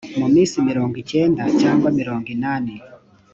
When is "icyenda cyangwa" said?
1.03-1.87